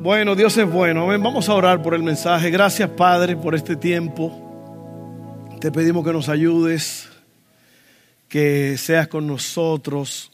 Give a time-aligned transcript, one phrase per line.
[0.00, 1.08] Bueno, Dios es bueno.
[1.08, 2.50] Vamos a orar por el mensaje.
[2.50, 4.32] Gracias, Padre, por este tiempo.
[5.60, 7.08] Te pedimos que nos ayudes,
[8.28, 10.30] que seas con nosotros.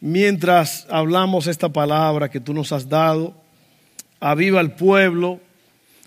[0.00, 3.40] Mientras hablamos esta palabra que tú nos has dado,
[4.18, 5.38] aviva el pueblo,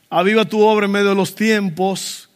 [0.10, 2.30] aviva tu obra en medio de los tiempos.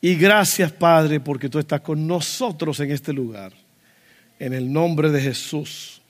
[0.00, 3.52] Y gracias, Padre, porque tú estás con nosotros en este lugar.
[4.38, 6.00] En el nombre de Jesús.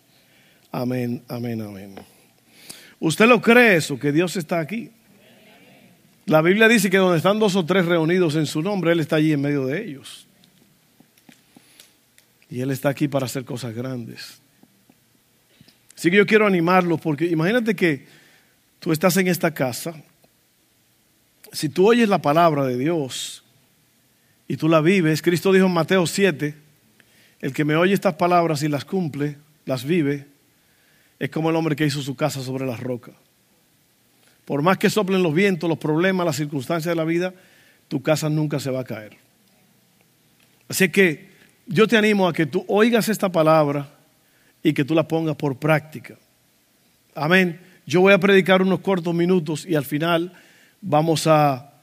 [0.71, 2.20] Amén, amén, amén.
[3.01, 4.91] ¿Usted lo cree eso, que Dios está aquí?
[6.27, 9.17] La Biblia dice que donde están dos o tres reunidos en su nombre, Él está
[9.17, 10.29] allí en medio de ellos.
[12.51, 14.41] Y Él está aquí para hacer cosas grandes.
[15.97, 18.07] Así que yo quiero animarlos porque imagínate que
[18.79, 19.95] tú estás en esta casa.
[21.53, 23.43] Si tú oyes la palabra de Dios
[24.47, 26.55] y tú la vives, Cristo dijo en Mateo 7,
[27.41, 30.30] el que me oye estas palabras y las cumple, las vive,
[31.21, 33.15] es como el hombre que hizo su casa sobre las rocas.
[34.47, 37.35] Por más que soplen los vientos, los problemas, las circunstancias de la vida,
[37.87, 39.17] tu casa nunca se va a caer.
[40.69, 41.29] Así que
[41.67, 43.91] yo te animo a que tú oigas esta palabra
[44.63, 46.17] y que tú la pongas por práctica.
[47.15, 47.61] Amén.
[47.87, 50.33] Yo voy a predicar unos cortos minutos y al final
[50.81, 51.75] vamos a,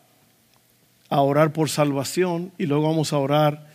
[1.09, 3.67] a orar por salvación y luego vamos a orar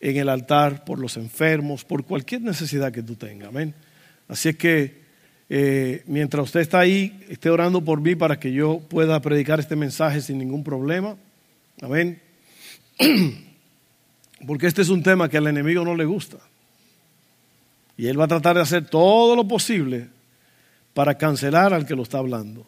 [0.00, 3.50] en el altar por los enfermos, por cualquier necesidad que tú tengas.
[3.50, 3.74] Amén.
[4.28, 5.03] Así es que
[5.50, 9.76] eh, mientras usted está ahí, esté orando por mí para que yo pueda predicar este
[9.76, 11.16] mensaje sin ningún problema.
[11.82, 12.20] Amén.
[14.46, 16.38] Porque este es un tema que al enemigo no le gusta.
[17.96, 20.08] Y él va a tratar de hacer todo lo posible
[20.94, 22.66] para cancelar al que lo está hablando.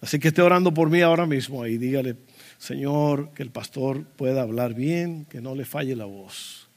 [0.00, 2.16] Así que esté orando por mí ahora mismo y dígale,
[2.58, 6.68] Señor, que el pastor pueda hablar bien, que no le falle la voz.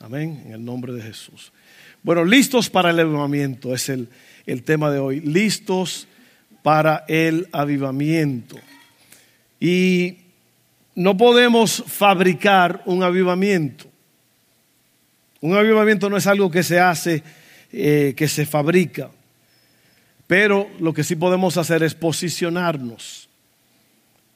[0.00, 1.52] Amén, en el nombre de Jesús.
[2.02, 4.08] Bueno, listos para el avivamiento es el,
[4.48, 5.20] el tema de hoy.
[5.20, 6.08] Listos
[6.62, 8.58] para el avivamiento.
[9.60, 10.18] Y
[10.94, 13.86] no podemos fabricar un avivamiento.
[15.40, 17.22] Un avivamiento no es algo que se hace,
[17.72, 19.10] eh, que se fabrica.
[20.26, 23.28] Pero lo que sí podemos hacer es posicionarnos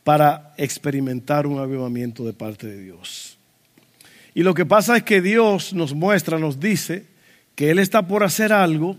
[0.05, 3.39] para experimentar un avivamiento de parte de Dios.
[4.34, 7.06] Y lo que pasa es que Dios nos muestra, nos dice,
[7.55, 8.97] que Él está por hacer algo.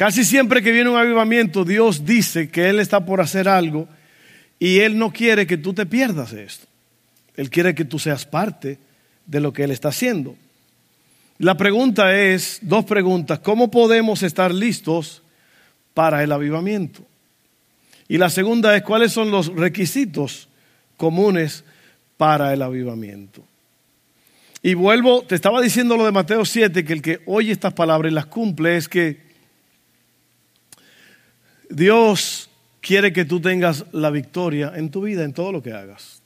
[0.00, 3.86] Casi siempre que viene un avivamiento, Dios dice que Él está por hacer algo
[4.58, 6.66] y Él no quiere que tú te pierdas esto.
[7.36, 8.78] Él quiere que tú seas parte
[9.26, 10.36] de lo que Él está haciendo.
[11.36, 15.22] La pregunta es, dos preguntas, ¿cómo podemos estar listos
[15.92, 17.02] para el avivamiento?
[18.08, 20.48] Y la segunda es, ¿cuáles son los requisitos
[20.96, 21.62] comunes
[22.16, 23.44] para el avivamiento?
[24.62, 28.10] Y vuelvo, te estaba diciendo lo de Mateo 7, que el que oye estas palabras
[28.10, 29.28] y las cumple es que
[31.70, 32.50] Dios
[32.80, 36.20] quiere que tú tengas la victoria en tu vida, en todo lo que hagas.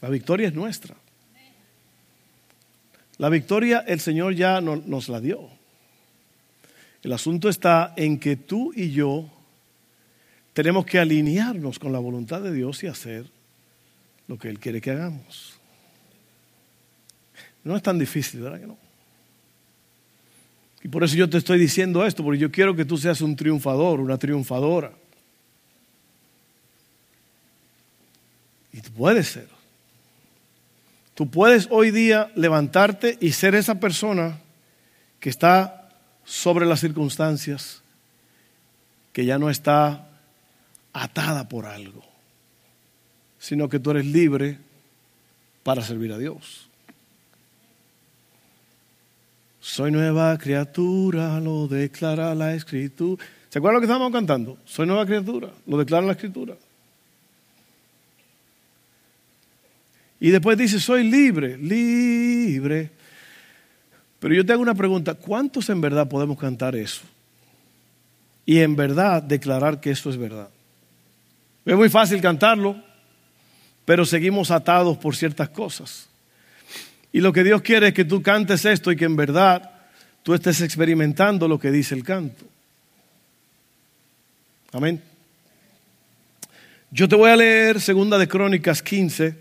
[0.00, 0.96] La victoria es nuestra.
[3.18, 5.48] La victoria el Señor ya nos la dio.
[7.02, 9.28] El asunto está en que tú y yo
[10.52, 13.26] tenemos que alinearnos con la voluntad de Dios y hacer
[14.26, 15.58] lo que Él quiere que hagamos.
[17.64, 18.81] No es tan difícil, ¿verdad que no?
[20.82, 23.36] Y por eso yo te estoy diciendo esto, porque yo quiero que tú seas un
[23.36, 24.92] triunfador, una triunfadora.
[28.72, 29.48] Y tú puedes ser.
[31.14, 34.40] Tú puedes hoy día levantarte y ser esa persona
[35.20, 35.90] que está
[36.24, 37.82] sobre las circunstancias,
[39.12, 40.08] que ya no está
[40.92, 42.02] atada por algo,
[43.38, 44.58] sino que tú eres libre
[45.62, 46.68] para servir a Dios.
[49.62, 53.24] Soy nueva criatura, lo declara la escritura.
[53.48, 54.58] ¿Se acuerdan lo que estábamos cantando?
[54.64, 56.56] Soy nueva criatura, lo declara la escritura.
[60.18, 62.90] Y después dice, soy libre, libre.
[64.18, 67.02] Pero yo te hago una pregunta, ¿cuántos en verdad podemos cantar eso?
[68.44, 70.48] Y en verdad declarar que eso es verdad.
[71.64, 72.82] Es muy fácil cantarlo,
[73.84, 76.08] pero seguimos atados por ciertas cosas.
[77.12, 79.70] Y lo que Dios quiere es que tú cantes esto y que en verdad
[80.22, 82.44] tú estés experimentando lo que dice el canto.
[84.72, 85.02] Amén.
[86.90, 89.34] Yo te voy a leer segunda de Crónicas 15,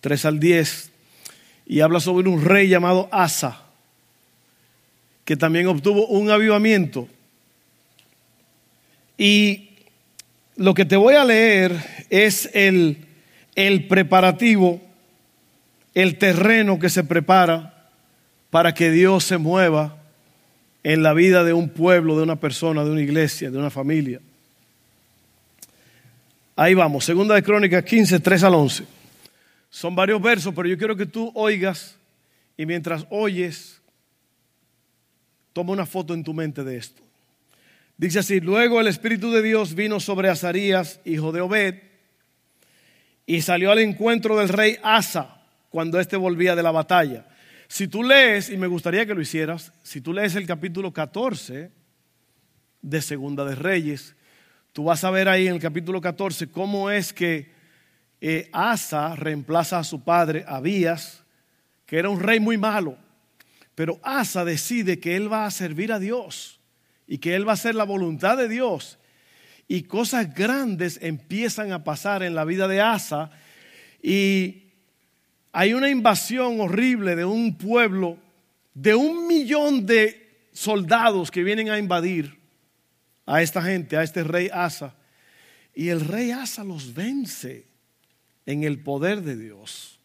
[0.00, 0.90] 3 al 10,
[1.66, 3.62] y habla sobre un rey llamado Asa,
[5.24, 7.08] que también obtuvo un avivamiento.
[9.16, 9.70] Y
[10.56, 11.72] lo que te voy a leer
[12.10, 13.06] es el,
[13.54, 14.80] el preparativo
[15.94, 17.90] el terreno que se prepara
[18.50, 19.98] para que Dios se mueva
[20.82, 24.20] en la vida de un pueblo, de una persona, de una iglesia, de una familia.
[26.56, 28.84] Ahí vamos, segunda de Crónicas 15, 3 al 11.
[29.70, 31.96] Son varios versos, pero yo quiero que tú oigas
[32.56, 33.80] y mientras oyes,
[35.52, 37.02] toma una foto en tu mente de esto.
[37.96, 41.74] Dice así, luego el Espíritu de Dios vino sobre Azarías, hijo de Obed,
[43.24, 45.41] y salió al encuentro del rey Asa
[45.72, 47.26] cuando éste volvía de la batalla.
[47.66, 51.70] Si tú lees, y me gustaría que lo hicieras, si tú lees el capítulo 14
[52.82, 54.14] de Segunda de Reyes,
[54.74, 57.52] tú vas a ver ahí en el capítulo 14 cómo es que
[58.20, 61.24] eh, Asa reemplaza a su padre Abías,
[61.86, 62.98] que era un rey muy malo.
[63.74, 66.60] Pero Asa decide que él va a servir a Dios
[67.06, 68.98] y que él va a hacer la voluntad de Dios.
[69.68, 73.30] Y cosas grandes empiezan a pasar en la vida de Asa.
[74.02, 74.61] Y
[75.52, 78.18] hay una invasión horrible de un pueblo,
[78.72, 82.38] de un millón de soldados que vienen a invadir
[83.26, 84.96] a esta gente, a este rey Asa.
[85.74, 87.66] Y el rey Asa los vence
[88.46, 90.00] en el poder de Dios.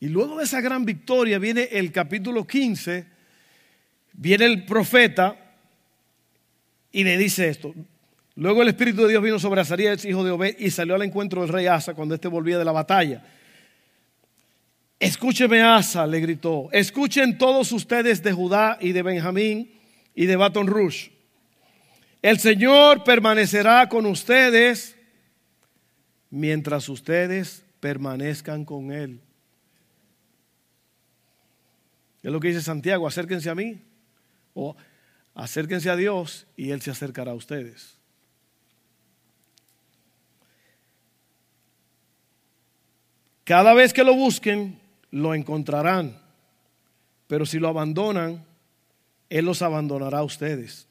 [0.00, 3.06] Y luego de esa gran victoria viene el capítulo 15,
[4.14, 5.54] viene el profeta
[6.90, 7.74] y le dice esto.
[8.34, 11.42] Luego el Espíritu de Dios vino sobre Azarías, hijo de Obed, y salió al encuentro
[11.42, 13.22] del rey Asa cuando éste volvía de la batalla.
[14.98, 16.68] Escúcheme, Asa, le gritó.
[16.72, 19.72] Escuchen todos ustedes de Judá y de Benjamín
[20.14, 21.12] y de Baton Rouge.
[22.22, 24.96] El Señor permanecerá con ustedes
[26.30, 29.20] mientras ustedes permanezcan con Él.
[32.22, 33.82] Es lo que dice Santiago, acérquense a mí
[34.54, 34.76] o
[35.34, 37.98] acérquense a Dios y Él se acercará a ustedes.
[43.44, 44.78] Cada vez que lo busquen,
[45.10, 46.16] lo encontrarán.
[47.26, 48.44] Pero si lo abandonan,
[49.28, 50.86] Él los abandonará a ustedes.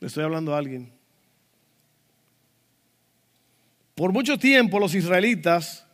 [0.00, 0.92] Le estoy hablando a alguien.
[3.94, 5.84] Por mucho tiempo los israelitas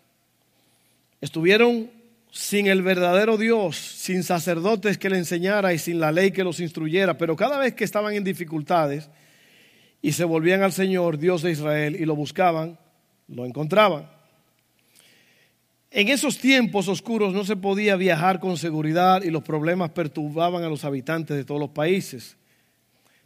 [1.23, 1.91] estuvieron
[2.31, 6.61] sin el verdadero Dios, sin sacerdotes que le enseñara y sin la ley que los
[6.61, 9.09] instruyera, pero cada vez que estaban en dificultades
[10.03, 12.79] y se volvían al Señor, Dios de Israel, y lo buscaban,
[13.29, 14.09] lo encontraban.
[15.91, 20.69] En esos tiempos oscuros no se podía viajar con seguridad y los problemas perturbaban a
[20.69, 22.37] los habitantes de todos los países.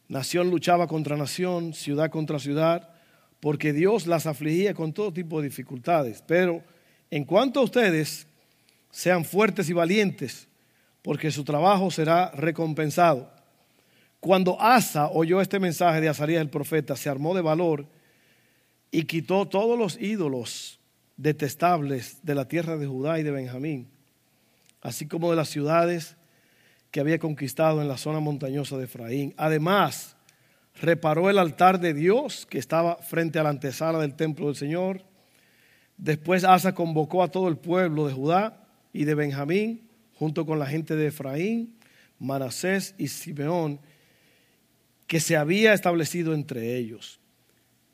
[0.07, 2.91] Nación luchaba contra nación, ciudad contra ciudad,
[3.41, 6.23] porque Dios las afligía con todo tipo de dificultades.
[6.27, 6.63] Pero
[7.11, 8.27] en cuanto a ustedes,
[8.91, 10.47] sean fuertes y valientes,
[11.01, 13.31] porque su trabajo será recompensado.
[14.21, 17.87] Cuando Asa oyó este mensaje de Azarías el profeta, se armó de valor
[18.91, 20.81] y quitó todos los ídolos
[21.17, 23.89] detestables de la tierra de Judá y de Benjamín,
[24.81, 26.17] así como de las ciudades
[26.91, 29.35] que había conquistado en la zona montañosa de Efraín.
[29.37, 30.17] Además,
[30.81, 35.03] reparó el altar de Dios que estaba frente a la antesala del templo del Señor.
[35.97, 40.67] Después Asa convocó a todo el pueblo de Judá y de Benjamín, junto con la
[40.67, 41.77] gente de Efraín,
[42.19, 43.81] Manasés y Simeón,
[45.07, 47.21] que se había establecido entre ellos.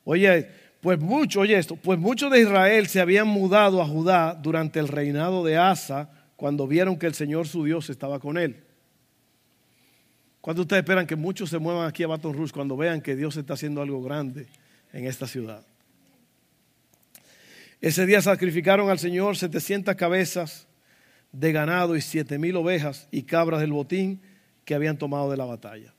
[0.04, 0.50] Oye,
[0.84, 4.88] pues mucho, oye esto, pues muchos de Israel se habían mudado a Judá durante el
[4.88, 8.62] reinado de Asa, cuando vieron que el Señor su Dios estaba con él.
[10.42, 13.34] ¿Cuándo ustedes esperan que muchos se muevan aquí a Baton Rouge cuando vean que Dios
[13.38, 14.46] está haciendo algo grande
[14.92, 15.64] en esta ciudad?
[17.80, 20.66] Ese día sacrificaron al Señor 700 cabezas
[21.32, 24.20] de ganado y siete mil ovejas y cabras del botín
[24.66, 25.94] que habían tomado de la batalla.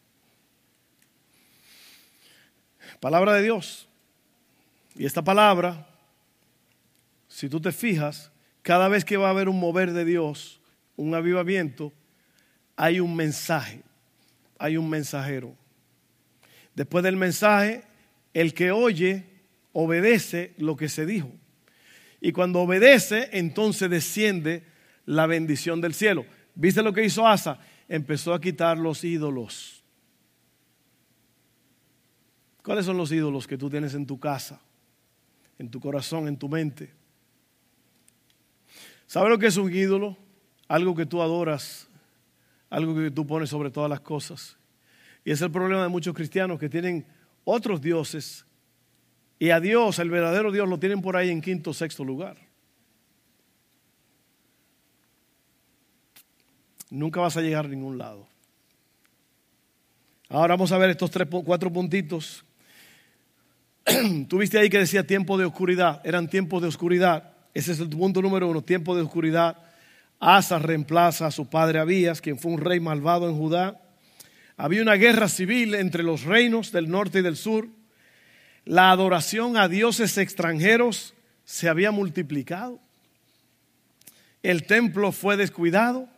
[2.99, 3.89] Palabra de Dios.
[4.95, 5.87] Y esta palabra,
[7.27, 10.61] si tú te fijas, cada vez que va a haber un mover de Dios,
[10.95, 11.91] un avivamiento,
[12.75, 13.81] hay un mensaje,
[14.57, 15.55] hay un mensajero.
[16.73, 17.83] Después del mensaje,
[18.33, 19.25] el que oye
[19.73, 21.31] obedece lo que se dijo.
[22.21, 24.63] Y cuando obedece, entonces desciende
[25.05, 26.25] la bendición del cielo.
[26.55, 27.59] ¿Viste lo que hizo Asa?
[27.87, 29.83] Empezó a quitar los ídolos.
[32.63, 34.59] ¿Cuáles son los ídolos que tú tienes en tu casa?
[35.57, 36.93] En tu corazón, en tu mente.
[39.07, 40.17] ¿Sabe lo que es un ídolo?
[40.67, 41.87] Algo que tú adoras,
[42.69, 44.57] algo que tú pones sobre todas las cosas.
[45.23, 47.05] Y es el problema de muchos cristianos que tienen
[47.43, 48.45] otros dioses
[49.37, 52.37] y a Dios, el verdadero Dios, lo tienen por ahí en quinto o sexto lugar.
[56.89, 58.27] Nunca vas a llegar a ningún lado.
[60.29, 62.45] Ahora vamos a ver estos tres, cuatro puntitos
[64.27, 66.01] Tuviste ahí que decía tiempo de oscuridad.
[66.03, 67.33] Eran tiempos de oscuridad.
[67.53, 69.57] Ese es el punto número uno, tiempo de oscuridad.
[70.19, 73.81] Asa reemplaza a su padre Abías, quien fue un rey malvado en Judá.
[74.57, 77.67] Había una guerra civil entre los reinos del norte y del sur.
[78.63, 81.13] La adoración a dioses extranjeros
[81.43, 82.79] se había multiplicado.
[84.41, 86.09] El templo fue descuidado.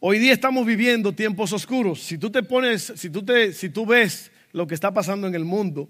[0.00, 2.02] Hoy día estamos viviendo tiempos oscuros.
[2.02, 5.34] Si tú te pones, si tú, te, si tú ves lo que está pasando en
[5.34, 5.88] el mundo,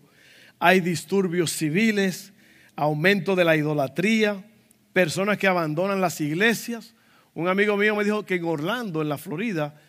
[0.61, 2.35] hay disturbios civiles,
[2.77, 4.45] aumento de la idolatría,
[4.93, 6.95] personas que abandonan las iglesias.
[7.35, 9.81] Un amigo mío me dijo que en Orlando, en la Florida,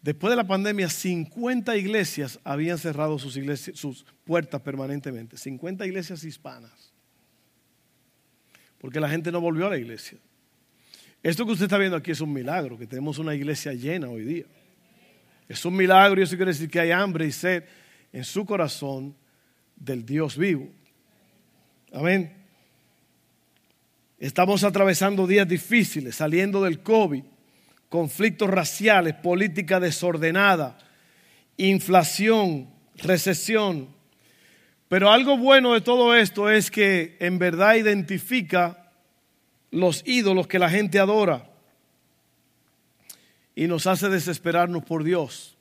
[0.00, 5.36] después de la pandemia, 50 iglesias habían cerrado sus, iglesias, sus puertas permanentemente.
[5.36, 6.92] 50 iglesias hispanas.
[8.78, 10.18] Porque la gente no volvió a la iglesia.
[11.24, 14.22] Esto que usted está viendo aquí es un milagro, que tenemos una iglesia llena hoy
[14.22, 14.44] día.
[15.48, 17.64] Es un milagro y eso quiere decir que hay hambre y sed
[18.12, 19.16] en su corazón
[19.76, 20.68] del Dios vivo.
[21.92, 22.32] Amén.
[24.18, 27.22] Estamos atravesando días difíciles, saliendo del COVID,
[27.88, 30.78] conflictos raciales, política desordenada,
[31.56, 33.88] inflación, recesión.
[34.88, 38.92] Pero algo bueno de todo esto es que en verdad identifica
[39.70, 41.50] los ídolos que la gente adora
[43.54, 45.53] y nos hace desesperarnos por Dios.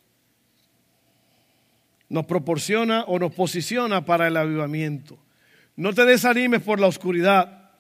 [2.14, 5.18] Nos proporciona o nos posiciona para el avivamiento.
[5.76, 7.72] No te desanimes por la oscuridad.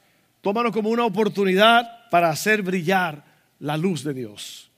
[0.42, 3.24] Tómalo como una oportunidad para hacer brillar
[3.60, 4.72] la luz de Dios.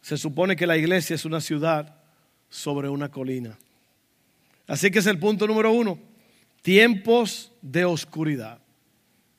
[0.00, 1.94] Se supone que la iglesia es una ciudad
[2.48, 3.58] sobre una colina.
[4.66, 5.98] Así que es el punto número uno.
[6.62, 8.60] Tiempos de oscuridad.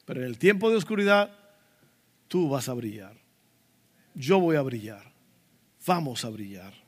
[0.05, 1.35] Pero en el tiempo de oscuridad
[2.27, 3.15] tú vas a brillar.
[4.13, 5.11] Yo voy a brillar.
[5.87, 6.82] Vamos a brillar.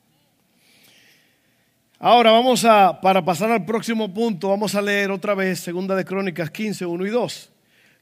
[2.07, 6.05] Ahora vamos a, para pasar al próximo punto, vamos a leer otra vez Segunda de
[6.05, 7.49] Crónicas 15, 1 y 2.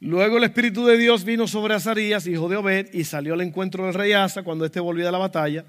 [0.01, 3.85] Luego el Espíritu de Dios vino sobre Azarías, hijo de Obed, y salió al encuentro
[3.85, 5.63] del rey Asa cuando éste volvía de la batalla.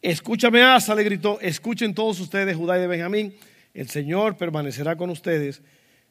[0.00, 3.34] Escúchame, Asa, le gritó, escuchen todos ustedes, Judá y de Benjamín,
[3.74, 5.60] el Señor permanecerá con ustedes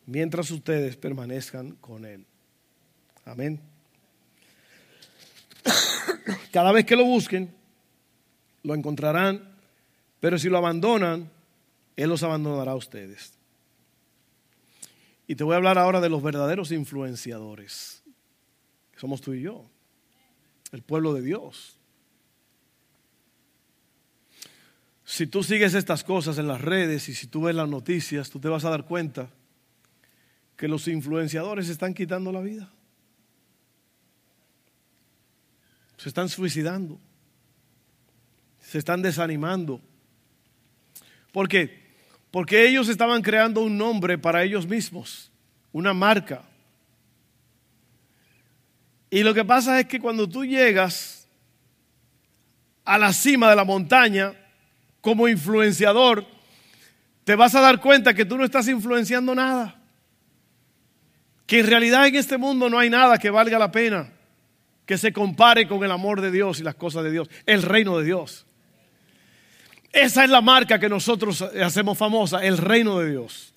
[0.08, 2.26] mientras ustedes permanezcan con Él.
[3.24, 3.62] Amén.
[6.52, 7.50] Cada vez que lo busquen,
[8.64, 9.56] lo encontrarán,
[10.20, 11.32] pero si lo abandonan,
[11.96, 13.34] él los abandonará a ustedes.
[15.28, 18.04] Y te voy a hablar ahora de los verdaderos influenciadores.
[18.98, 19.66] Somos tú y yo.
[20.72, 21.78] El pueblo de Dios.
[25.04, 28.40] Si tú sigues estas cosas en las redes y si tú ves las noticias, tú
[28.40, 29.30] te vas a dar cuenta
[30.58, 32.72] que los influenciadores están quitando la vida.
[35.98, 37.00] Se están suicidando.
[38.60, 39.80] Se están desanimando.
[41.32, 41.85] ¿Por qué?
[42.36, 45.32] Porque ellos estaban creando un nombre para ellos mismos,
[45.72, 46.42] una marca.
[49.10, 51.30] Y lo que pasa es que cuando tú llegas
[52.84, 54.34] a la cima de la montaña
[55.00, 56.28] como influenciador,
[57.24, 59.82] te vas a dar cuenta que tú no estás influenciando nada.
[61.48, 64.12] Que en realidad en este mundo no hay nada que valga la pena
[64.86, 67.98] que se compare con el amor de Dios y las cosas de Dios, el reino
[67.98, 68.46] de Dios.
[69.96, 73.54] Esa es la marca que nosotros hacemos famosa, el reino de Dios.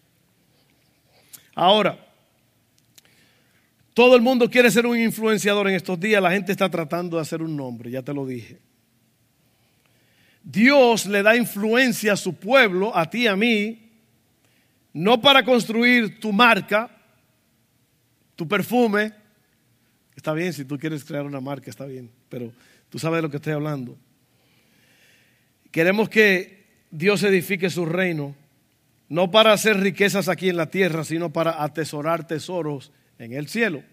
[1.53, 1.99] Ahora,
[3.93, 7.23] todo el mundo quiere ser un influenciador en estos días, la gente está tratando de
[7.23, 8.61] hacer un nombre, ya te lo dije.
[10.45, 13.91] Dios le da influencia a su pueblo, a ti, a mí,
[14.93, 16.89] no para construir tu marca,
[18.37, 19.13] tu perfume.
[20.15, 22.53] Está bien, si tú quieres crear una marca, está bien, pero
[22.89, 23.99] tú sabes de lo que estoy hablando.
[25.79, 28.35] Queremos que Dios edifique su reino,
[29.09, 33.85] no para hacer riquezas aquí en la tierra, sino para atesorar tesoros en el cielo.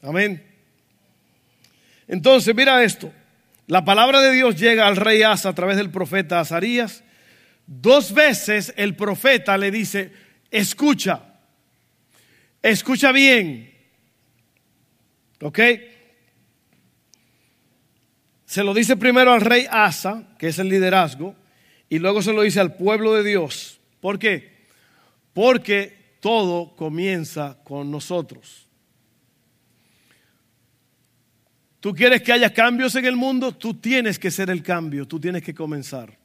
[0.00, 0.40] Amén.
[2.06, 3.12] Entonces, mira esto.
[3.66, 7.02] La palabra de Dios llega al rey Asa a través del profeta Azarías.
[7.66, 10.12] Dos veces el profeta le dice,
[10.52, 11.34] escucha,
[12.62, 13.74] escucha bien.
[15.40, 15.58] ¿Ok?
[18.52, 21.34] Se lo dice primero al rey Asa, que es el liderazgo,
[21.88, 23.80] y luego se lo dice al pueblo de Dios.
[23.98, 24.66] ¿Por qué?
[25.32, 28.68] Porque todo comienza con nosotros.
[31.80, 35.18] Tú quieres que haya cambios en el mundo, tú tienes que ser el cambio, tú
[35.18, 36.18] tienes que comenzar.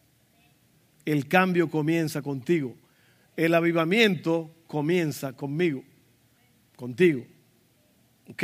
[1.05, 2.75] El cambio comienza contigo.
[3.37, 5.81] El avivamiento comienza conmigo,
[6.75, 7.25] contigo.
[8.27, 8.43] ¿Ok?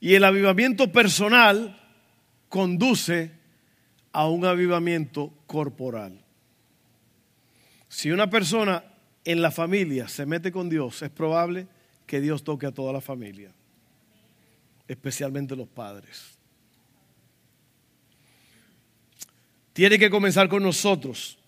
[0.00, 1.80] Y el avivamiento personal
[2.48, 3.32] conduce
[4.12, 6.24] a un avivamiento corporal.
[7.88, 8.84] Si una persona
[9.24, 11.66] en la familia se mete con Dios, es probable
[12.06, 13.52] que Dios toque a toda la familia.
[14.88, 16.38] especialmente los padres.
[19.74, 21.38] Tiene que comenzar con nosotros.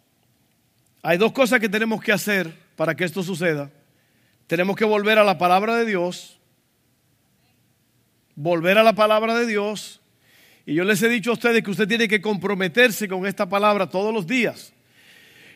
[1.03, 3.71] Hay dos cosas que tenemos que hacer para que esto suceda.
[4.47, 6.40] Tenemos que volver a la palabra de Dios,
[8.43, 10.01] volver a la palabra de Dios.
[10.65, 13.89] Y yo les he dicho a ustedes que usted tiene que comprometerse con esta palabra
[13.89, 14.73] todos los días.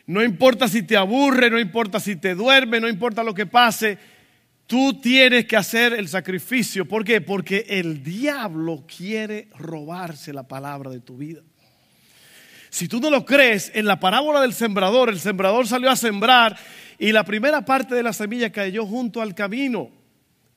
[0.05, 3.97] No importa si te aburre, no importa si te duerme, no importa lo que pase,
[4.67, 6.87] tú tienes que hacer el sacrificio.
[6.87, 7.21] ¿Por qué?
[7.21, 11.41] Porque el diablo quiere robarse la palabra de tu vida.
[12.69, 16.55] Si tú no lo crees, en la parábola del sembrador, el sembrador salió a sembrar
[16.99, 20.04] y la primera parte de la semilla cayó junto al camino.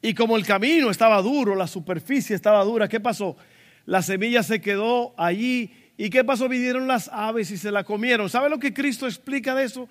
[0.01, 3.37] Y como el camino estaba duro, la superficie estaba dura, ¿qué pasó?
[3.85, 5.73] La semilla se quedó allí.
[5.97, 6.49] ¿Y qué pasó?
[6.49, 8.29] Vinieron las aves y se la comieron.
[8.29, 9.89] ¿Sabe lo que Cristo explica de eso?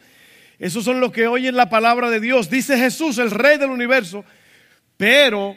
[0.60, 2.50] Esos son los que oyen la palabra de Dios.
[2.50, 4.24] Dice Jesús, el rey del universo.
[4.96, 5.56] Pero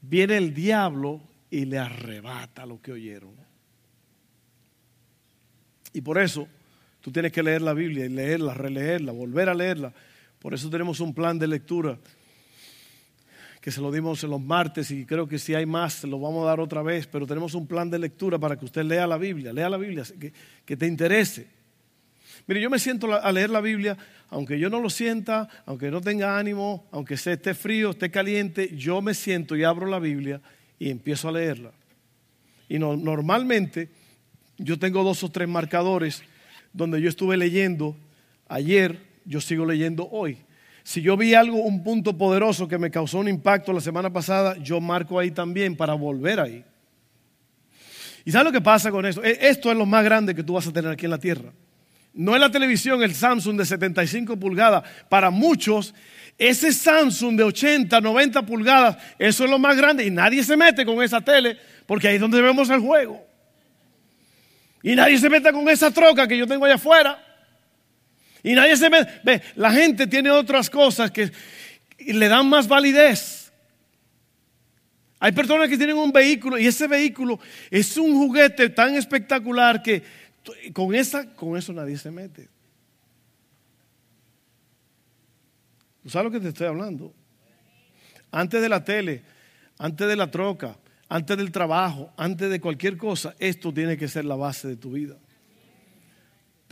[0.00, 3.34] viene el diablo y le arrebata lo que oyeron.
[5.92, 6.48] Y por eso
[7.00, 9.92] tú tienes que leer la Biblia y leerla, releerla, volver a leerla.
[10.38, 11.98] Por eso tenemos un plan de lectura
[13.64, 16.20] que se lo dimos en los martes y creo que si hay más se lo
[16.20, 19.06] vamos a dar otra vez, pero tenemos un plan de lectura para que usted lea
[19.06, 20.34] la Biblia, lea la Biblia, que,
[20.66, 21.46] que te interese.
[22.46, 23.96] Mire, yo me siento a leer la Biblia,
[24.28, 29.00] aunque yo no lo sienta, aunque no tenga ánimo, aunque esté frío, esté caliente, yo
[29.00, 30.42] me siento y abro la Biblia
[30.78, 31.72] y empiezo a leerla.
[32.68, 33.88] Y no, normalmente
[34.58, 36.22] yo tengo dos o tres marcadores
[36.74, 37.96] donde yo estuve leyendo
[38.46, 40.36] ayer, yo sigo leyendo hoy.
[40.84, 44.56] Si yo vi algo, un punto poderoso que me causó un impacto la semana pasada,
[44.58, 46.62] yo marco ahí también para volver ahí.
[48.26, 49.24] ¿Y sabes lo que pasa con esto?
[49.24, 51.52] E, esto es lo más grande que tú vas a tener aquí en la tierra.
[52.12, 54.84] No es la televisión, el Samsung de 75 pulgadas.
[55.08, 55.94] Para muchos,
[56.36, 60.84] ese Samsung de 80, 90 pulgadas, eso es lo más grande y nadie se mete
[60.84, 63.26] con esa tele porque ahí es donde vemos el juego.
[64.82, 67.23] Y nadie se mete con esa troca que yo tengo allá afuera.
[68.44, 69.10] Y nadie se mete.
[69.24, 71.32] Ve, la gente tiene otras cosas que
[71.98, 73.50] le dan más validez.
[75.18, 80.02] Hay personas que tienen un vehículo y ese vehículo es un juguete tan espectacular que
[80.74, 82.50] con, esa, con eso nadie se mete.
[86.02, 87.14] ¿Tú sabes lo que te estoy hablando?
[88.30, 89.22] Antes de la tele,
[89.78, 90.76] antes de la troca,
[91.08, 94.90] antes del trabajo, antes de cualquier cosa, esto tiene que ser la base de tu
[94.90, 95.16] vida.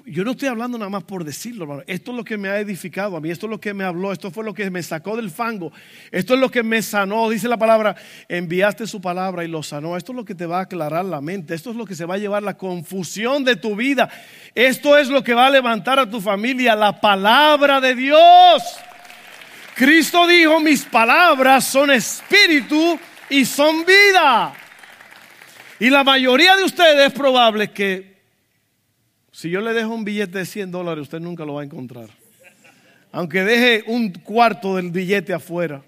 [0.06, 1.82] Yo no estoy hablando nada más por decirlo, hermano.
[1.86, 4.12] Esto es lo que me ha edificado a mí, esto es lo que me habló,
[4.12, 5.72] esto fue lo que me sacó del fango,
[6.10, 7.30] esto es lo que me sanó.
[7.30, 7.94] Dice la palabra,
[8.28, 9.96] enviaste su palabra y lo sanó.
[9.96, 12.04] Esto es lo que te va a aclarar la mente, esto es lo que se
[12.04, 14.10] va a llevar la confusión de tu vida.
[14.54, 18.62] Esto es lo que va a levantar a tu familia, la palabra de Dios.
[19.76, 22.98] Cristo dijo, mis palabras son espíritu
[23.30, 24.52] y son vida.
[25.78, 28.11] Y la mayoría de ustedes es probable que
[29.32, 32.10] si yo le dejo un billete de 100 dólares, usted nunca lo va a encontrar.
[33.10, 35.82] Aunque deje un cuarto del billete afuera.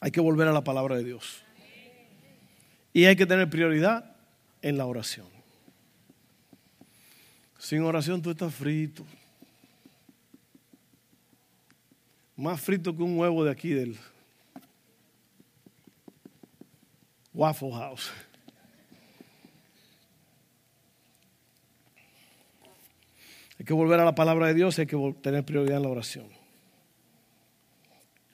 [0.00, 1.42] Hay que volver a la palabra de Dios.
[2.92, 4.16] Y hay que tener prioridad
[4.62, 5.26] en la oración.
[7.58, 9.04] Sin oración tú estás frito.
[12.36, 13.98] Más frito que un huevo de aquí del
[17.36, 18.10] Waffle House.
[23.58, 26.26] Hay que volver a la palabra de Dios hay que tener prioridad en la oración.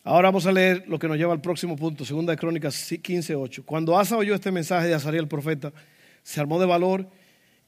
[0.04, 3.64] Ahora vamos a leer lo que nos lleva al próximo punto, segunda de Crónicas 15:8.
[3.64, 5.72] Cuando Asa oyó este mensaje de Azaría el profeta,
[6.22, 7.08] se armó de valor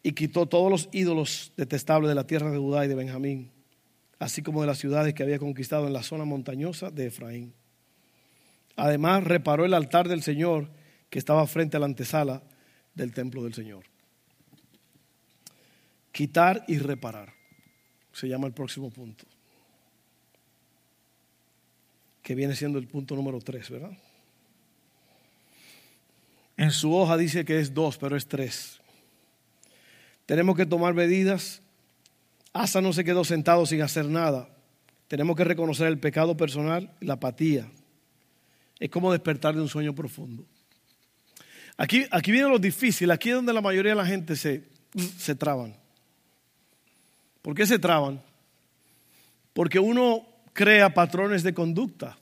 [0.02, 3.54] y quitó todos los ídolos detestables de la tierra de Judá y de Benjamín
[4.18, 7.52] así como de las ciudades que había conquistado en la zona montañosa de Efraín.
[8.76, 10.68] Además, reparó el altar del Señor
[11.14, 12.42] que estaba frente a la antesala
[12.92, 13.84] del templo del Señor.
[16.10, 17.32] Quitar y reparar
[18.10, 19.24] se llama el próximo punto,
[22.20, 23.96] que viene siendo el punto número tres, ¿verdad?
[26.56, 28.80] En su hoja dice que es dos, pero es tres.
[30.26, 31.62] Tenemos que tomar medidas
[32.52, 34.48] Asa no se quedó sentado sin hacer nada.
[35.06, 37.70] Tenemos que reconocer el pecado personal, la apatía.
[38.80, 40.44] Es como despertar de un sueño profundo.
[41.76, 44.64] Aquí, aquí viene lo difícil, aquí es donde la mayoría de la gente se,
[45.18, 45.74] se traban.
[47.42, 48.22] ¿Por qué se traban?
[49.52, 52.16] Porque uno crea patrones de conducta.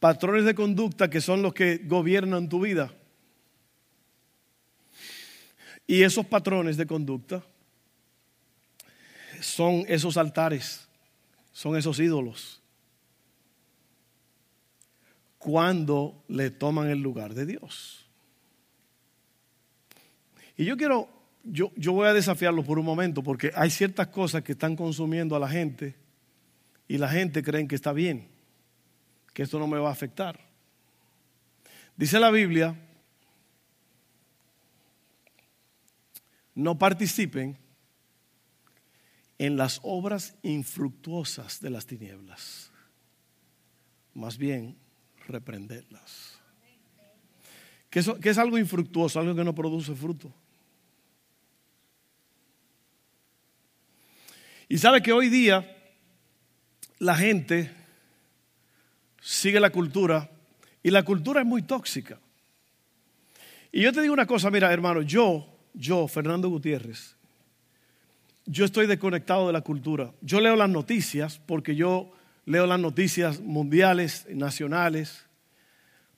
[0.00, 2.92] Patrones de conducta que son los que gobiernan tu vida.
[5.86, 7.42] Y esos patrones de conducta
[9.40, 10.88] son esos altares,
[11.52, 12.60] son esos ídolos.
[15.38, 18.03] Cuando le toman el lugar de Dios.
[20.56, 21.08] Y yo quiero,
[21.42, 25.34] yo, yo voy a desafiarlo por un momento, porque hay ciertas cosas que están consumiendo
[25.34, 25.96] a la gente
[26.86, 28.28] y la gente cree que está bien,
[29.32, 30.38] que esto no me va a afectar.
[31.96, 32.76] Dice la Biblia,
[36.54, 37.58] no participen
[39.38, 42.70] en las obras infructuosas de las tinieblas,
[44.14, 44.76] más bien
[45.26, 46.38] reprenderlas.
[47.90, 49.20] ¿Qué es algo infructuoso?
[49.20, 50.34] Algo que no produce fruto.
[54.74, 55.64] Y sabe que hoy día
[56.98, 57.70] la gente
[59.20, 60.28] sigue la cultura
[60.82, 62.18] y la cultura es muy tóxica.
[63.70, 67.14] Y yo te digo una cosa, mira hermano, yo, yo, Fernando Gutiérrez,
[68.46, 70.12] yo estoy desconectado de la cultura.
[70.20, 72.10] Yo leo las noticias porque yo
[72.44, 75.24] leo las noticias mundiales, nacionales,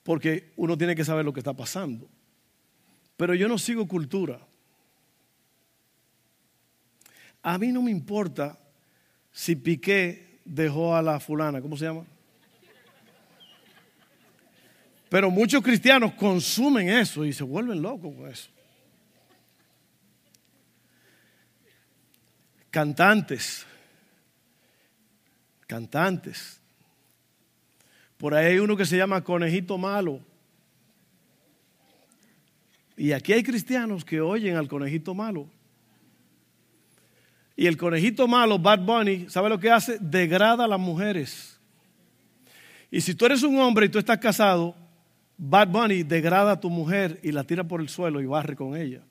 [0.01, 2.09] porque uno tiene que saber lo que está pasando.
[3.17, 4.46] Pero yo no sigo cultura.
[7.47, 8.59] A mí no me importa
[9.31, 12.03] si Piqué dejó a la fulana, ¿cómo se llama?
[15.07, 18.49] Pero muchos cristianos consumen eso y se vuelven locos con eso.
[22.69, 23.65] Cantantes,
[25.67, 26.59] cantantes.
[28.17, 30.19] Por ahí hay uno que se llama Conejito Malo.
[32.97, 35.49] Y aquí hay cristianos que oyen al Conejito Malo.
[37.59, 39.97] Y el Conejito Malo, Bad Bunny, ¿sabe lo que hace?
[39.99, 41.59] Degrada a las mujeres.
[42.91, 44.75] Y si tú eres un hombre y tú estás casado,
[45.37, 48.77] Bad Bunny degrada a tu mujer y la tira por el suelo y barre con
[48.77, 49.01] ella.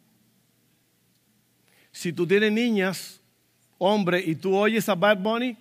[1.91, 3.21] Si tú tienes niñas,
[3.79, 5.57] hombre, y tú oyes a Bad Bunny,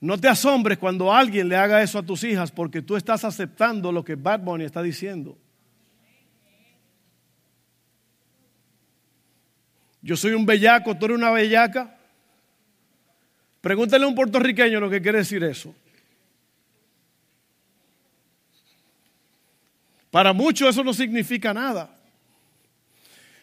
[0.00, 3.90] no te asombres cuando alguien le haga eso a tus hijas porque tú estás aceptando
[3.90, 5.38] lo que Bad Bunny está diciendo.
[10.00, 11.96] Yo soy un bellaco, tú eres una bellaca.
[13.60, 15.74] Pregúntale a un puertorriqueño lo que quiere decir eso.
[20.10, 21.94] Para muchos eso no significa nada.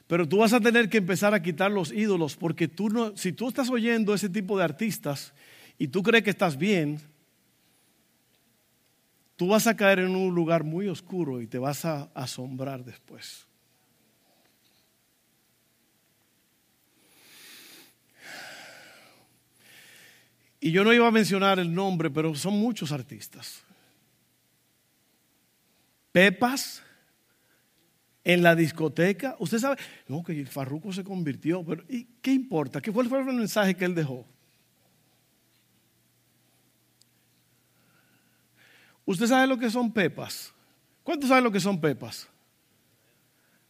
[0.08, 3.34] Pero tú vas a tener que empezar a quitar los ídolos porque tú no, si
[3.34, 5.34] tú estás oyendo ese tipo de artistas
[5.78, 7.00] y tú crees que estás bien,
[9.36, 13.45] tú vas a caer en un lugar muy oscuro y te vas a asombrar después.
[20.66, 23.62] Y yo no iba a mencionar el nombre, pero son muchos artistas.
[26.12, 26.82] Pepas
[28.24, 29.36] en la discoteca.
[29.38, 32.82] Usted sabe, no, que el Farruco se convirtió, pero ¿y qué importa?
[32.82, 34.26] ¿Qué fue el mensaje que él dejó?
[39.06, 40.52] ¿Usted sabe lo que son pepas?
[41.04, 42.28] ¿Cuántos saben lo que son pepas?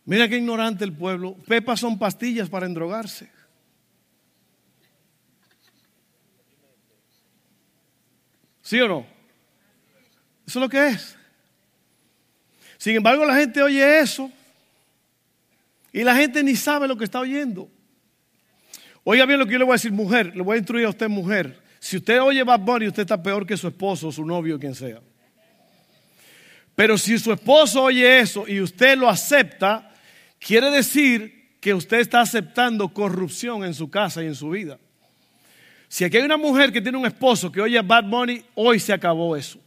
[0.05, 1.35] Mira qué ignorante el pueblo.
[1.45, 3.34] Pepas son pastillas para endrogarse.
[8.65, 9.05] ¿Sí o no?
[10.47, 11.15] Eso es lo que es.
[12.79, 14.31] Sin embargo, la gente oye eso
[15.93, 17.69] y la gente ni sabe lo que está oyendo.
[19.03, 20.89] Oiga bien lo que yo le voy a decir, mujer, le voy a instruir a
[20.89, 21.61] usted, mujer.
[21.79, 24.99] Si usted oye Bad Bunny, usted está peor que su esposo, su novio, quien sea.
[26.75, 29.93] Pero si su esposo oye eso y usted lo acepta,
[30.39, 34.79] quiere decir que usted está aceptando corrupción en su casa y en su vida.
[35.95, 38.91] Si aquí hay una mujer que tiene un esposo que oye Bad Bunny, hoy se
[38.91, 39.61] acabó eso.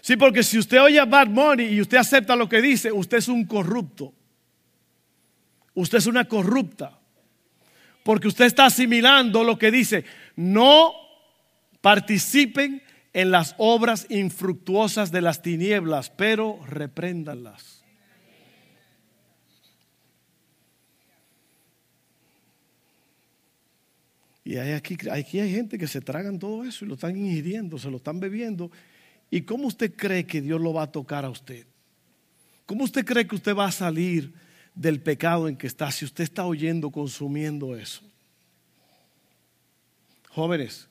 [0.00, 3.26] Sí, porque si usted oye Bad Money y usted acepta lo que dice, usted es
[3.26, 4.14] un corrupto.
[5.74, 6.96] Usted es una corrupta.
[8.04, 10.04] Porque usted está asimilando lo que dice.
[10.36, 10.94] No
[11.80, 17.75] participen en las obras infructuosas de las tinieblas, pero repréndanlas.
[24.46, 27.90] Y aquí, aquí hay gente que se tragan todo eso y lo están ingiriendo, se
[27.90, 28.70] lo están bebiendo
[29.30, 31.66] ¿Y cómo usted cree que Dios lo va a tocar a usted?
[32.64, 34.32] ¿Cómo usted cree que usted va a salir
[34.74, 38.02] del pecado en que está si usted está oyendo, consumiendo eso?
[40.30, 40.88] Jóvenes,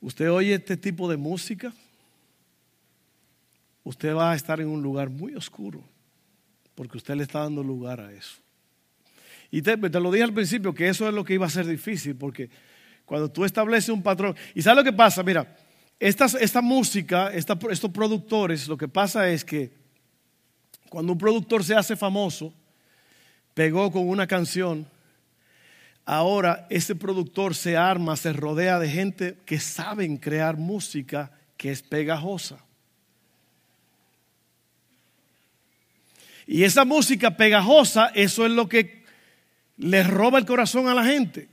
[0.00, 1.72] usted oye este tipo de música,
[3.84, 5.82] usted va a estar en un lugar muy oscuro,
[6.74, 8.40] porque usted le está dando lugar a eso.
[9.50, 12.16] Y te, lo dije al principio que eso es lo que iba a ser difícil,
[12.16, 12.50] porque
[13.04, 15.22] cuando tú estableces un patrón, y ¿sabes lo que pasa?
[15.22, 15.56] Mira,
[15.98, 19.72] esta, música, estos productores, lo que pasa es que
[20.90, 22.52] cuando un productor se hace famoso,
[23.54, 24.86] pegó con una canción,
[26.04, 31.82] ahora ese productor se arma, se rodea de gente que saben crear música que es
[31.82, 32.64] pegajosa.
[36.46, 38.97] Y esa música pegajosa, eso es lo que
[39.78, 41.48] le roba el corazón a la gente.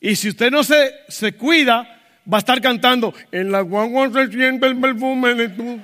[0.00, 4.32] Y si usted no se, se cuida, va a estar cantando, en la guagua se
[4.32, 5.80] siente el perfume de tu...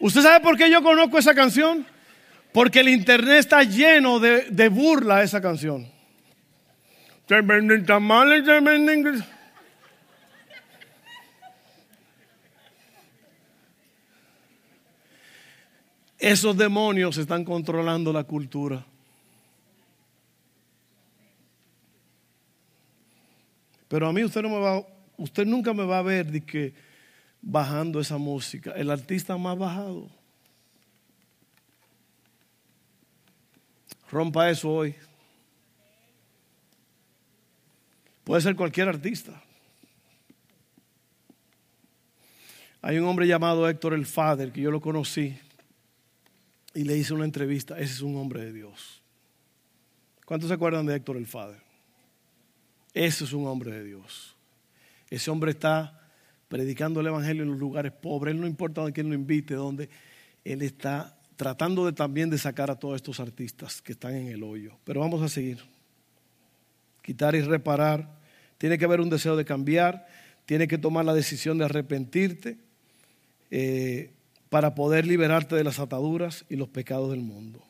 [0.00, 1.84] ¿Usted sabe por qué yo conozco esa canción?
[2.52, 5.90] Porque el internet está lleno de, de burla a esa canción.
[7.28, 9.24] Se venden tamales, se venden...
[16.18, 18.84] Esos demonios están controlando la cultura.
[23.86, 26.74] Pero a mí usted no me va, usted nunca me va a ver de que
[27.40, 28.72] bajando esa música.
[28.72, 30.10] El artista más bajado.
[34.10, 34.94] Rompa eso hoy.
[38.24, 39.40] Puede ser cualquier artista.
[42.82, 45.38] Hay un hombre llamado Héctor el Fader que yo lo conocí
[46.74, 47.78] y le hice una entrevista.
[47.78, 49.02] Ese es un hombre de Dios.
[50.24, 51.60] ¿Cuántos se acuerdan de Héctor el Fader?
[52.92, 54.36] Ese es un hombre de Dios.
[55.10, 56.10] Ese hombre está
[56.48, 58.34] predicando el Evangelio en los lugares pobres.
[58.34, 59.88] Él no importa a quién lo invite, donde
[60.44, 64.42] él está tratando de, también de sacar a todos estos artistas que están en el
[64.42, 64.76] hoyo.
[64.84, 65.58] Pero vamos a seguir.
[67.02, 68.18] Quitar y reparar.
[68.58, 70.06] Tiene que haber un deseo de cambiar.
[70.44, 72.58] Tiene que tomar la decisión de arrepentirte
[73.50, 74.10] eh,
[74.50, 77.62] para poder liberarte de las ataduras y los pecados del mundo.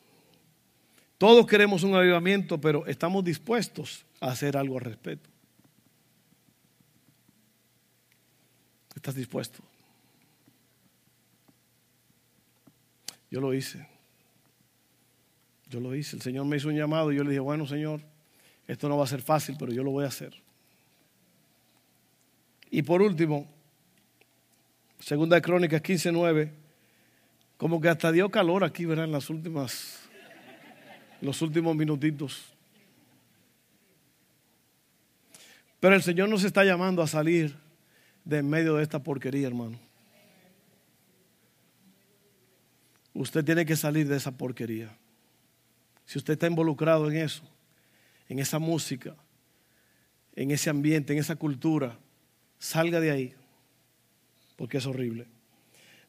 [1.17, 5.29] Todos queremos un avivamiento, pero estamos dispuestos a hacer algo al respecto.
[8.95, 9.59] ¿Estás dispuesto?
[13.29, 13.85] Yo lo hice.
[15.69, 16.15] Yo lo hice.
[16.15, 18.01] El Señor me hizo un llamado y yo le dije, bueno, Señor,
[18.67, 20.33] esto no va a ser fácil, pero yo lo voy a hacer.
[22.71, 23.47] Y por último,
[24.99, 26.51] segunda de Crónicas 15:9,
[27.59, 29.03] como que hasta dio calor aquí, ¿verdad?
[29.03, 29.99] En las últimas
[31.19, 32.53] los últimos minutitos.
[35.81, 37.53] Pero el Señor nos está llamando a salir
[38.23, 39.77] de en medio de esta porquería, hermano.
[43.13, 44.97] Usted tiene que salir de esa porquería.
[46.05, 47.43] Si usted está involucrado en eso,
[48.29, 49.17] en esa música,
[50.33, 51.99] en ese ambiente, en esa cultura,
[52.57, 53.35] salga de ahí,
[54.55, 55.27] porque es horrible.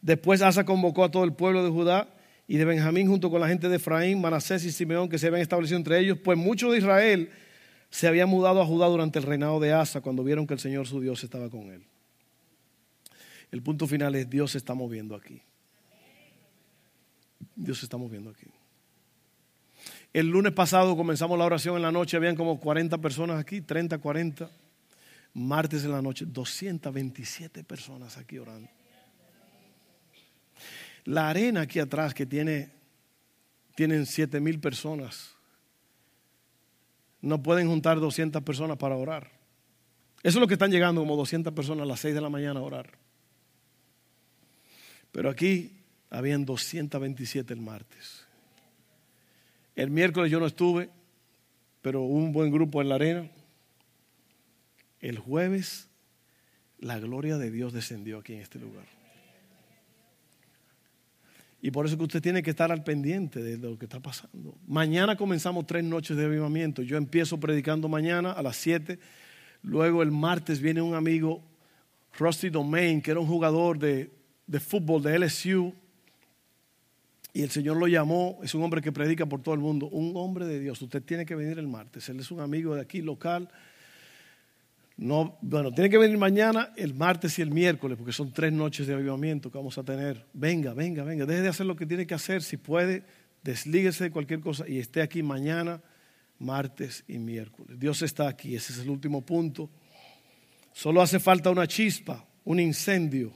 [0.03, 2.09] Después Asa convocó a todo el pueblo de Judá
[2.49, 5.43] y de Benjamín junto con la gente de Efraín, Manasés y Simeón que se habían
[5.43, 7.31] establecido entre ellos, pues muchos de Israel
[7.91, 10.87] se habían mudado a Judá durante el reinado de Asa cuando vieron que el Señor
[10.87, 11.85] su Dios estaba con él.
[13.51, 15.43] El punto final es Dios se está moviendo aquí.
[17.55, 18.47] Dios se está moviendo aquí.
[20.13, 23.99] El lunes pasado comenzamos la oración en la noche, habían como 40 personas aquí, 30,
[23.99, 24.51] 40.
[25.35, 28.69] Martes en la noche, 227 personas aquí orando.
[31.11, 32.71] La arena aquí atrás que tiene,
[33.75, 35.35] tienen siete mil personas,
[37.21, 39.29] no pueden juntar 200 personas para orar.
[40.23, 42.61] Eso es lo que están llegando como 200 personas a las 6 de la mañana
[42.61, 42.93] a orar.
[45.11, 48.25] Pero aquí habían 227 el martes.
[49.75, 50.91] El miércoles yo no estuve,
[51.83, 53.29] pero hubo un buen grupo en la arena.
[55.01, 55.89] El jueves
[56.79, 59.00] la gloria de Dios descendió aquí en este lugar.
[61.63, 64.57] Y por eso que usted tiene que estar al pendiente de lo que está pasando.
[64.67, 66.83] Mañana comenzamos tres noches de avivamiento.
[66.83, 68.99] Yo empiezo predicando mañana a las 7.
[69.63, 71.43] Luego el martes viene un amigo,
[72.19, 74.11] Rusty Domain, que era un jugador de,
[74.47, 75.75] de fútbol de LSU.
[77.35, 80.13] Y el Señor lo llamó, es un hombre que predica por todo el mundo, un
[80.17, 80.81] hombre de Dios.
[80.81, 82.09] Usted tiene que venir el martes.
[82.09, 83.51] Él es un amigo de aquí local
[85.01, 88.87] no, bueno, tiene que venir mañana, el martes y el miércoles, porque son tres noches
[88.87, 90.27] de avivamiento que vamos a tener.
[90.35, 92.43] Venga, venga, venga, deje de hacer lo que tiene que hacer.
[92.43, 93.03] Si puede,
[93.43, 95.81] deslíguese de cualquier cosa y esté aquí mañana,
[96.39, 97.79] martes y miércoles.
[97.81, 99.71] Dios está aquí, ese es el último punto.
[100.75, 103.33] Solo hace falta una chispa, un incendio.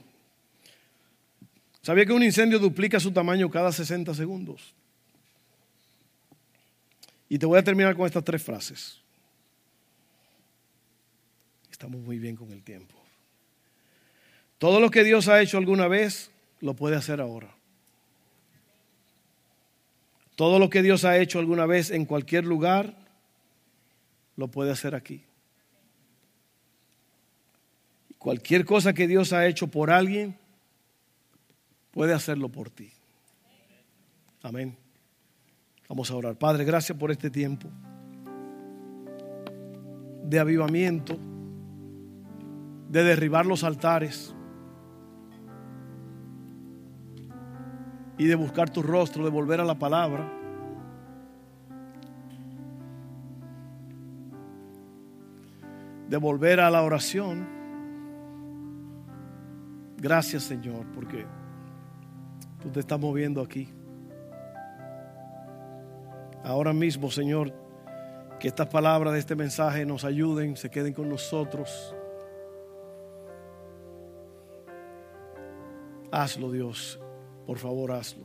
[1.81, 4.75] ¿Sabía que un incendio duplica su tamaño cada 60 segundos?
[7.27, 9.04] Y te voy a terminar con estas tres frases.
[11.85, 12.95] Estamos muy bien con el tiempo.
[14.57, 17.55] Todo lo que Dios ha hecho alguna vez, lo puede hacer ahora.
[20.35, 22.97] Todo lo que Dios ha hecho alguna vez en cualquier lugar,
[24.35, 25.21] lo puede hacer aquí.
[28.17, 30.39] Cualquier cosa que Dios ha hecho por alguien,
[31.91, 32.91] puede hacerlo por ti.
[34.41, 34.75] Amén.
[35.87, 36.35] Vamos a orar.
[36.35, 37.69] Padre, gracias por este tiempo
[40.23, 41.19] de avivamiento,
[42.95, 44.33] de derribar los altares
[48.17, 50.31] y de buscar tu rostro, de volver a la palabra.
[56.07, 57.45] De volver a la oración.
[59.97, 61.25] Gracias Señor, porque
[62.61, 63.67] tú te estás moviendo aquí.
[66.45, 67.51] Ahora mismo, Señor,
[68.39, 71.93] que estas palabras de este mensaje nos ayuden, se queden con nosotros.
[76.15, 76.97] Hazlo, Dios.
[77.45, 78.23] Por favor, hazlo.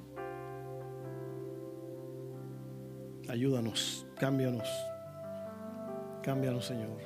[3.29, 4.68] Ayúdanos, cámbianos.
[6.22, 7.00] Cámbianos, Señor.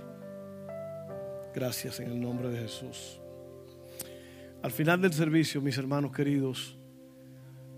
[1.55, 3.19] Gracias en el nombre de Jesús.
[4.63, 6.79] Al final del servicio, mis hermanos queridos,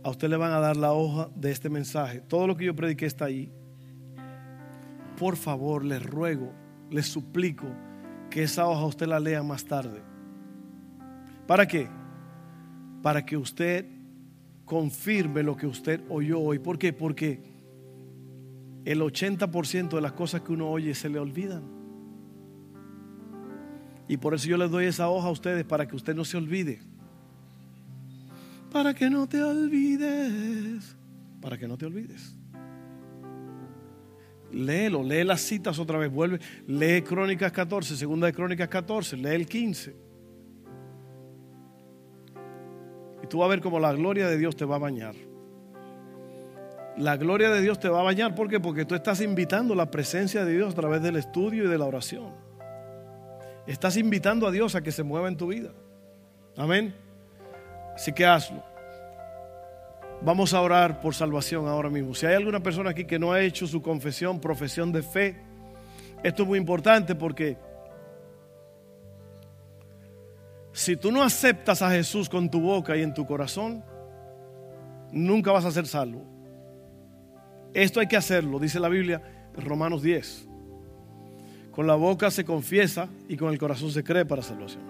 [0.03, 2.23] a usted le van a dar la hoja de este mensaje.
[2.23, 3.53] Todo lo que yo prediqué está ahí.
[5.17, 6.53] Por favor, les ruego,
[6.91, 7.69] les suplico
[8.31, 10.03] que esa hoja usted la lea más tarde.
[11.47, 11.89] ¿Para qué?
[13.07, 13.87] Para que usted
[14.65, 16.59] confirme lo que usted oyó hoy.
[16.59, 16.93] ¿Por qué?
[16.93, 17.41] Porque
[18.85, 21.63] el 80% de las cosas que uno oye se le olvidan.
[24.09, 26.37] Y por eso yo les doy esa hoja a ustedes para que usted no se
[26.37, 26.81] olvide
[28.71, 30.97] para que no te olvides,
[31.41, 32.37] para que no te olvides.
[34.53, 39.31] Léelo, lee las citas otra vez, vuelve, lee Crónicas 14, segunda de Crónicas 14, lee
[39.31, 40.06] el 15.
[43.27, 45.17] Y tú vas a ver cómo la gloria de Dios te va a bañar.
[46.97, 48.61] La gloria de Dios te va a bañar, ¿por qué?
[48.61, 51.87] Porque tú estás invitando la presencia de Dios a través del estudio y de la
[51.87, 52.33] oración.
[53.67, 55.71] Estás invitando a Dios a que se mueva en tu vida.
[56.57, 56.95] Amén.
[57.97, 58.63] Así que hazlo.
[60.23, 62.15] Vamos a orar por salvación ahora mismo.
[62.15, 65.37] Si hay alguna persona aquí que no ha hecho su confesión, profesión de fe,
[66.23, 67.57] esto es muy importante porque
[70.77, 73.83] si tú no aceptas a Jesús con tu boca y en tu corazón,
[75.11, 76.23] nunca vas a ser salvo.
[77.73, 79.23] Esto hay que hacerlo, dice la Biblia
[79.57, 80.47] Romanos 10.
[81.71, 84.83] Con la boca se confiesa y con el corazón se cree para salvación.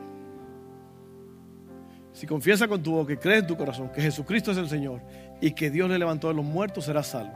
[2.13, 5.03] Si confiesa con tu boca y crees en tu corazón que Jesucristo es el Señor
[5.41, 7.35] y que Dios le levantó de los muertos, serás salvo.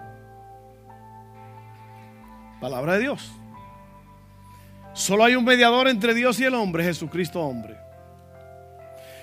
[2.61, 3.31] Palabra de Dios.
[4.93, 7.90] Solo hay un mediador entre Dios y el hombre, Jesucristo hombre.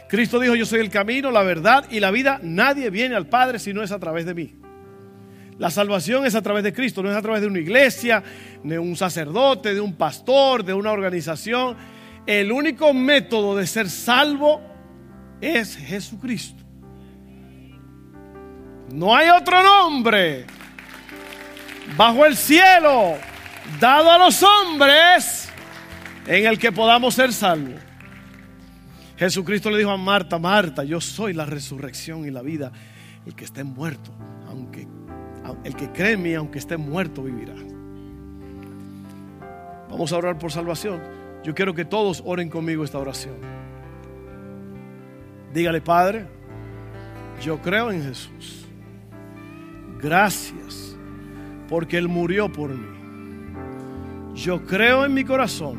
[0.08, 2.40] Cristo dijo, yo soy el camino, la verdad y la vida.
[2.42, 4.56] Nadie viene al Padre si no es a través de mí.
[5.58, 8.24] La salvación es a través de Cristo, no es a través de una iglesia,
[8.64, 11.76] de un sacerdote, de un pastor, de una organización.
[12.26, 14.62] El único método de ser salvo
[15.42, 16.64] es Jesucristo.
[18.94, 20.46] No hay otro nombre
[21.98, 23.16] bajo el cielo
[23.80, 25.50] dado a los hombres
[26.26, 27.87] en el que podamos ser salvos.
[29.18, 32.72] Jesucristo le dijo a Marta, Marta, yo soy la resurrección y la vida.
[33.26, 34.12] El que esté muerto,
[34.48, 34.88] aunque
[35.64, 37.56] el que cree en mí, aunque esté muerto, vivirá.
[39.90, 41.02] Vamos a orar por salvación.
[41.44, 43.36] Yo quiero que todos oren conmigo esta oración.
[45.54, 46.28] Dígale, Padre,
[47.42, 48.68] yo creo en Jesús.
[50.00, 50.96] Gracias
[51.68, 52.88] porque Él murió por mí.
[54.36, 55.78] Yo creo en mi corazón.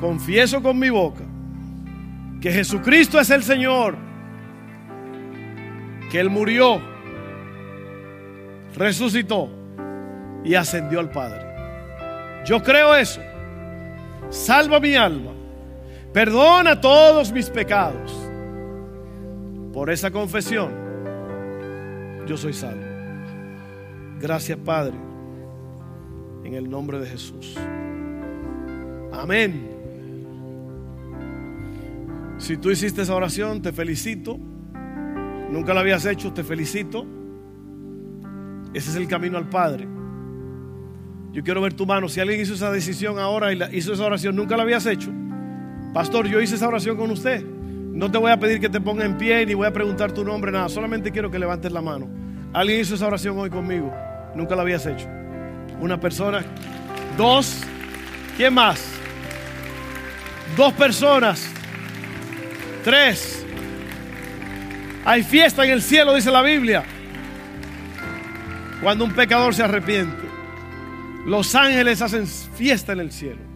[0.00, 1.29] Confieso con mi boca
[2.40, 3.96] que Jesucristo es el Señor.
[6.10, 6.80] Que Él murió,
[8.76, 9.48] resucitó
[10.44, 11.46] y ascendió al Padre.
[12.44, 13.20] Yo creo eso.
[14.30, 15.30] Salva mi alma
[16.12, 18.12] Perdona todos mis pecados.
[19.72, 20.72] Por esa confesión,
[22.26, 22.82] yo soy salvo.
[24.20, 24.94] Gracias, Padre,
[26.44, 27.56] en el nombre de Jesús.
[29.12, 29.79] Amén.
[32.40, 34.38] Si tú hiciste esa oración, te felicito.
[35.50, 37.06] Nunca la habías hecho, te felicito.
[38.72, 39.86] Ese es el camino al Padre.
[41.32, 42.08] Yo quiero ver tu mano.
[42.08, 45.12] Si alguien hizo esa decisión ahora y hizo esa oración, nunca la habías hecho.
[45.92, 47.44] Pastor, yo hice esa oración con usted.
[47.44, 50.24] No te voy a pedir que te ponga en pie ni voy a preguntar tu
[50.24, 50.70] nombre, nada.
[50.70, 52.08] Solamente quiero que levantes la mano.
[52.54, 53.92] Alguien hizo esa oración hoy conmigo.
[54.34, 55.06] Nunca la habías hecho.
[55.78, 56.42] Una persona.
[57.18, 57.62] Dos.
[58.38, 58.82] ¿Quién más?
[60.56, 61.59] Dos personas.
[62.84, 63.44] Tres.
[65.04, 66.84] Hay fiesta en el cielo, dice la Biblia.
[68.82, 70.22] Cuando un pecador se arrepiente.
[71.26, 73.49] Los ángeles hacen fiesta en el cielo.